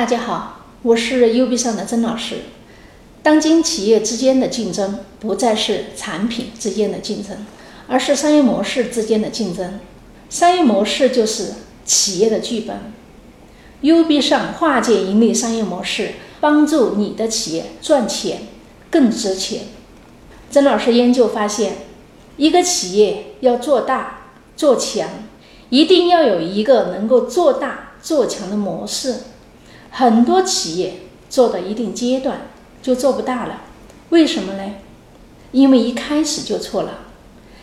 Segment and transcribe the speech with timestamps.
[0.00, 2.36] 大家好，我是 U B 上的曾老师。
[3.22, 7.44] 当今企业之间的竞争不再是产品之间的竞争，
[7.86, 9.78] 而是商业模式之间的竞争。
[10.30, 11.52] 商业模式就是
[11.84, 12.78] 企业的剧本。
[13.82, 18.44] U B 上跨界盈利商业模式，帮助你的企业赚钱
[18.90, 19.64] 更值钱。
[20.50, 21.74] 曾老师研究发现，
[22.38, 25.10] 一个企业要做大做强，
[25.68, 29.16] 一定要有一个能够做大做强的模式。
[29.90, 32.48] 很多企业做到一定阶段
[32.82, 33.62] 就做不大了，
[34.10, 34.74] 为什么呢？
[35.52, 37.00] 因为一开始就错了，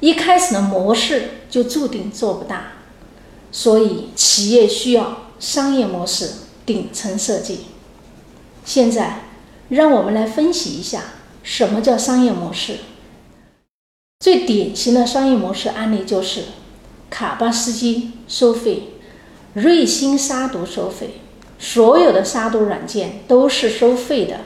[0.00, 2.72] 一开始的模式就注定做不大。
[3.52, 6.30] 所以企业需要商业模式
[6.64, 7.62] 顶层设计。
[8.64, 9.22] 现在，
[9.70, 11.02] 让我们来分析一下
[11.42, 12.76] 什么叫商业模式。
[14.20, 16.44] 最典型的商业模式案例就是
[17.08, 18.90] 卡巴斯基收费，
[19.54, 21.22] 瑞星杀毒收费。
[21.60, 24.40] 所有的杀毒软件都是收费的，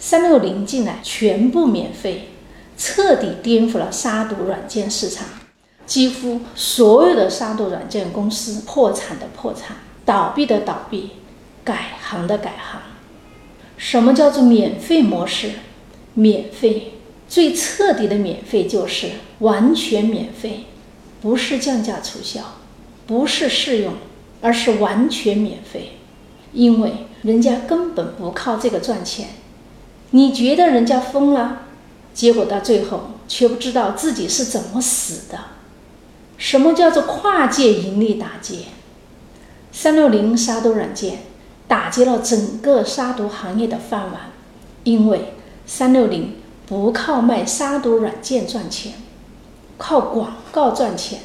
[0.00, 2.28] 三六零进来全部免费，
[2.76, 5.26] 彻底颠覆了杀毒软件市场。
[5.86, 11.10] 几乎所有的杀毒软件公司破产的破产，倒闭的倒闭，
[11.62, 12.82] 改行的改行。
[13.76, 15.52] 什么叫做免费模式？
[16.14, 16.94] 免费
[17.28, 20.64] 最彻底的免费就是完全免费，
[21.22, 22.40] 不是降价促销，
[23.06, 23.92] 不是试用，
[24.40, 25.95] 而是完全免费。
[26.56, 29.28] 因为人家根本不靠这个赚钱，
[30.12, 31.64] 你觉得人家疯了，
[32.14, 35.38] 结果到最后却不知道自己是怎么死的。
[36.38, 38.60] 什么叫做跨界盈利打劫？
[39.70, 41.24] 三六零杀毒软件
[41.68, 44.32] 打击了整个杀毒行业的饭碗，
[44.84, 45.34] 因为
[45.66, 48.94] 三六零不靠卖杀毒软件赚钱，
[49.76, 51.20] 靠广告赚钱。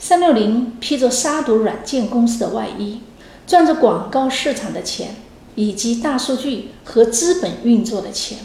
[0.00, 3.02] 三六零披着杀毒软件公司的外衣。
[3.48, 5.16] 赚着广告市场的钱，
[5.54, 8.40] 以及大数据和资本运作的钱。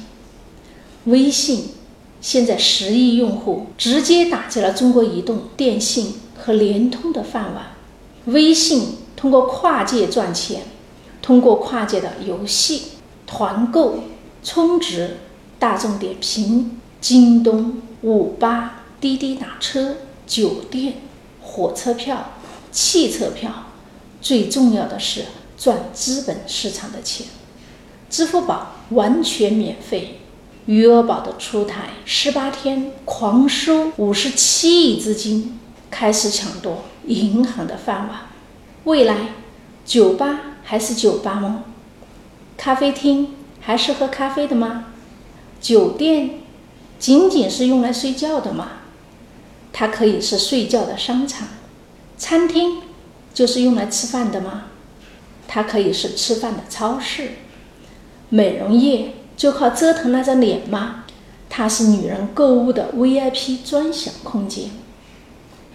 [1.03, 1.71] 微信
[2.21, 7.73] 现在十亿用户，直接打击了中国移动、电信和联通的饭碗。
[8.27, 10.61] 微信通过跨界赚钱，
[11.21, 12.83] 通过跨界的游戏、
[13.27, 14.05] 团购、
[14.41, 15.17] 充值、
[15.59, 20.93] 大众点评、京东、五八、滴滴打车、酒店、
[21.41, 22.31] 火车票、
[22.71, 23.65] 汽车票。
[24.23, 25.25] 最重要的是
[25.57, 27.27] 赚资本市场的钱，
[28.09, 30.21] 支付宝完全免费，
[30.65, 35.59] 余额宝的出台，十八天狂收五十七亿资金，
[35.91, 38.29] 开始抢夺银行的饭碗。
[38.85, 39.33] 未来，
[39.85, 41.65] 酒吧还是酒吧吗？
[42.55, 44.85] 咖啡厅还是喝咖啡的吗？
[45.59, 46.39] 酒店
[46.97, 48.69] 仅仅是用来睡觉的吗？
[49.73, 51.49] 它可以是睡觉的商场，
[52.17, 52.83] 餐厅。
[53.33, 54.65] 就是用来吃饭的吗？
[55.47, 57.31] 它可以是吃饭的超市。
[58.29, 61.05] 美容业就靠折腾那张脸吗？
[61.49, 64.71] 它是女人购物的 VIP 专享空间。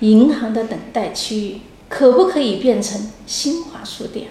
[0.01, 4.29] 银行的等待区域可不可以变成新华书店？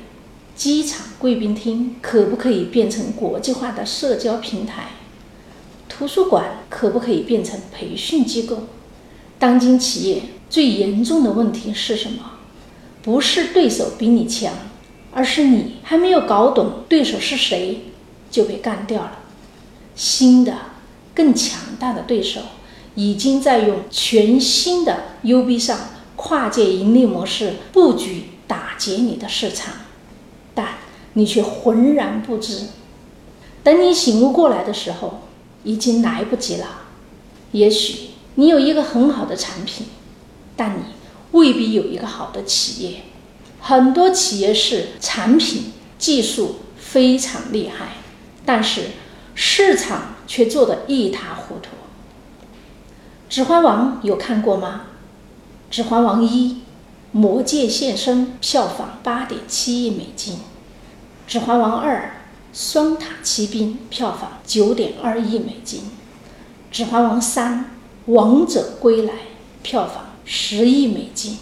[0.55, 4.89] 机场贵宾厅可不可以变成国际化的社交平台？
[5.87, 8.63] 图书馆可不可以变成培训机构？
[9.39, 12.36] 当今企业最严重的问题是什么？
[13.03, 14.53] 不是对手比你强，
[15.13, 17.83] 而是你还没有搞懂对手是谁，
[18.29, 19.19] 就被干掉了。
[19.95, 20.53] 新的、
[21.15, 22.41] 更强大的对手
[22.95, 25.79] 已经在用全新的 U B 上
[26.15, 29.73] 跨界盈利模式布局打劫你的市场，
[30.53, 30.75] 但
[31.13, 32.67] 你却浑然不知。
[33.63, 35.21] 等你醒悟过来的时候，
[35.63, 36.81] 已经来不及了。
[37.53, 39.87] 也许你有一个很好的产品，
[40.57, 40.81] 但你。
[41.31, 43.03] 未必有一个好的企业，
[43.59, 47.97] 很多企业是产品技术非常厉害，
[48.45, 48.91] 但是
[49.35, 51.69] 市场却做得一塌糊涂。
[53.29, 54.83] 《指环王》有看过吗？
[55.75, 56.51] 《指环王一》
[57.11, 60.35] 《魔戒现身》票房八点七亿美金，
[61.27, 61.95] 《指环王二》
[62.53, 65.81] 《双塔奇兵》票房九点二亿美金，
[66.71, 67.59] 《指环王三》
[68.13, 69.13] 《王者归来》
[69.61, 70.06] 票房。
[70.29, 71.37] 十亿美金，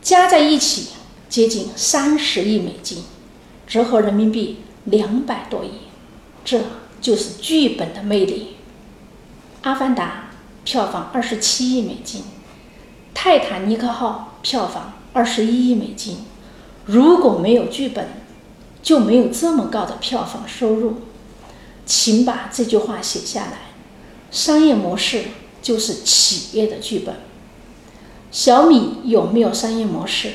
[0.00, 0.88] 加在一起
[1.28, 3.04] 接近三十亿美金，
[3.66, 5.70] 折合人民币两百多亿，
[6.46, 6.62] 这
[7.02, 8.56] 就是剧本的魅力。
[9.68, 10.30] 《阿凡达》
[10.66, 12.22] 票房二十七亿美金，
[13.12, 16.24] 《泰坦尼克号》票房二十一亿美金。
[16.86, 18.08] 如果没有剧本，
[18.82, 21.02] 就没有这么高的票房收入。
[21.84, 23.72] 请把这句话写下来：
[24.30, 25.24] 商业模式
[25.60, 27.16] 就是企业的剧本。
[28.34, 30.32] 小米有没有商业模式？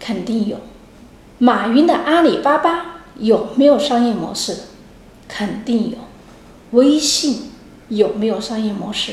[0.00, 0.56] 肯定有。
[1.38, 4.56] 马云的阿里巴巴有没有商业模式？
[5.28, 5.98] 肯定有。
[6.72, 7.52] 微信
[7.88, 9.12] 有没有商业模式？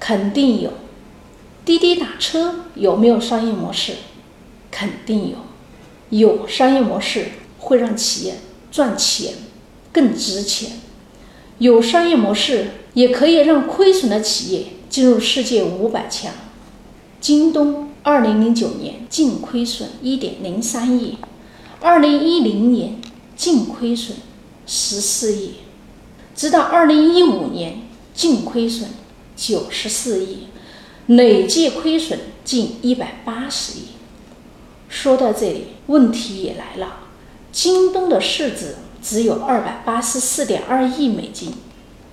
[0.00, 0.72] 肯定有。
[1.64, 3.92] 滴滴打车有没有商业模式？
[4.72, 5.36] 肯定有。
[6.08, 7.26] 有商业模式
[7.60, 8.38] 会让企业
[8.72, 9.34] 赚钱
[9.92, 10.72] 更值钱。
[11.58, 16.32] 有商业模式也可以让亏损的企业进入世界五百强。
[17.20, 21.18] 京东二零零九年净亏损一点零三亿，
[21.80, 22.98] 二零一零年
[23.36, 24.16] 净亏损
[24.66, 25.56] 十四亿，
[26.34, 27.82] 直到二零一五年
[28.14, 28.88] 净亏损
[29.36, 30.46] 九十四亿，
[31.06, 33.82] 累计亏损近一百八十亿。
[34.88, 37.00] 说到这里，问题也来了：
[37.52, 41.52] 京东的市值只有二百八十四点二亿美金，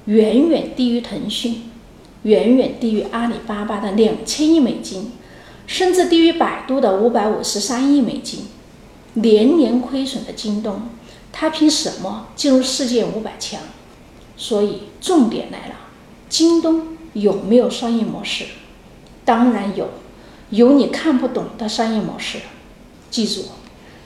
[0.06, 1.63] 远远低于腾讯。
[2.23, 5.11] 远远低于阿里巴巴的两千亿美金，
[5.65, 8.47] 甚至低于百度的五百五十三亿美金，
[9.13, 10.89] 年年亏损的京东，
[11.31, 13.59] 它凭什么进入世界五百强？
[14.35, 15.75] 所以重点来了，
[16.29, 18.45] 京东有没有商业模式？
[19.23, 19.89] 当然有，
[20.49, 22.39] 有你看不懂的商业模式。
[23.09, 23.45] 记住，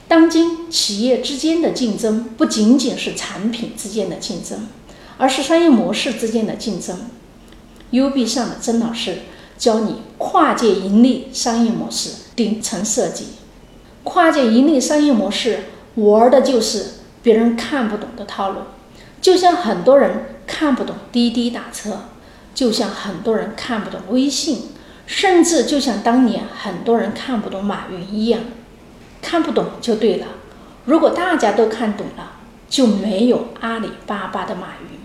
[0.08, 4.68] 当今企业之间的竞争不仅仅是产品之间的竞争，
[5.18, 6.98] 而是商业模式之间的竞争。
[7.92, 9.18] U B 上的曾老师
[9.56, 13.26] 教你跨界盈利商业模式顶层设计。
[14.02, 16.86] 跨界盈利商业模式玩的就是
[17.22, 18.60] 别人看不懂的套路，
[19.20, 22.00] 就像很多人看不懂滴滴打车，
[22.54, 24.70] 就像很多人看不懂微信，
[25.06, 28.40] 甚至就像当年很多人看不懂马云一样。
[29.20, 30.26] 看不懂就对了。
[30.86, 32.32] 如果大家都看懂了，
[32.68, 34.98] 就没有阿里巴巴的马云。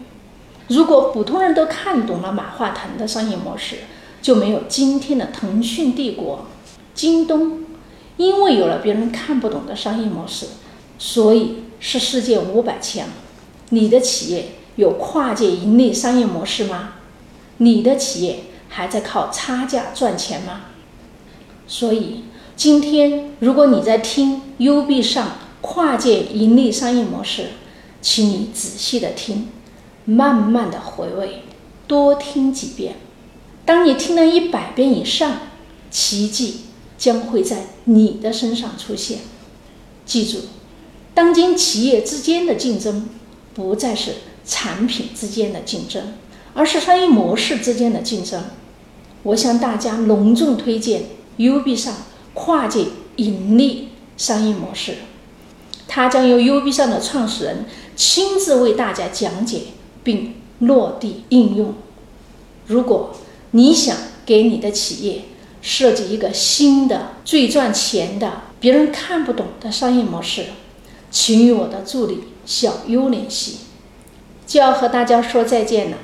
[0.67, 3.77] 如果普通人都看懂了马化腾的商业模式，
[4.21, 6.45] 就没有今天的腾讯帝国、
[6.93, 7.63] 京东。
[8.17, 10.47] 因为有了别人看不懂的商业模式，
[10.97, 13.07] 所以是世界五百强。
[13.69, 16.93] 你的企业有跨界盈利商业模式吗？
[17.57, 20.61] 你的企业还在靠差价赚钱吗？
[21.67, 22.23] 所以
[22.55, 27.49] 今天，如果你在听 U B 上跨界盈利商业模式，
[28.01, 29.49] 请你仔细的听。
[30.07, 31.43] 慢慢的回味，
[31.85, 32.95] 多听几遍。
[33.65, 35.33] 当你听了一百遍以上，
[35.91, 36.61] 奇迹
[36.97, 39.19] 将会在你的身上出现。
[40.05, 40.39] 记住，
[41.13, 43.09] 当今企业之间的竞争
[43.53, 44.13] 不再是
[44.45, 46.13] 产品之间的竞争，
[46.53, 48.45] 而是商业模式之间的竞争。
[49.23, 51.03] 我向大家隆重推荐
[51.35, 51.93] U B 上
[52.33, 52.85] 跨界
[53.17, 54.99] 盈利商业模式，
[55.85, 57.65] 它将由 U B 上的创始人
[57.97, 59.63] 亲自为大家讲解。
[60.07, 61.73] 并落地应用。
[62.67, 63.13] 如果
[63.51, 65.23] 你想给你的企业
[65.61, 70.45] 设计一个新的、最赚钱的、别人看不懂的商业模式，
[71.11, 73.57] 请与我的助理小优联系。
[74.45, 75.97] 就要和大家说再见了。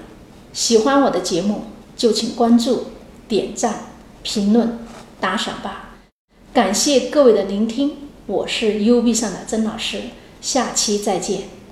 [0.52, 1.62] 喜欢我的节目，
[1.96, 2.88] 就请关注、
[3.30, 3.86] 点赞、
[4.22, 4.80] 评论、
[5.22, 5.96] 打赏吧。
[6.54, 7.94] 感谢各位的聆听，
[8.28, 10.02] 我是 U B 上的曾老师，
[10.42, 11.63] 下期再见。